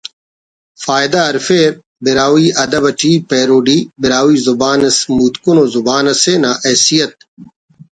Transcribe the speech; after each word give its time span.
فائدہ 0.85 1.21
ارفیر 1.31 1.69
براہوئی 2.03 2.47
ادب 2.63 2.83
اٹی 2.89 3.13
پیروڈی 3.29 3.77
براہوئی 4.01 4.37
زبان 4.47 4.79
اسہ 4.87 5.05
متکن 5.15 5.57
ءُ 5.63 5.65
زبان 5.75 6.05
اسے 6.11 6.33
نا 6.43 6.51
حیثیت 6.65 7.13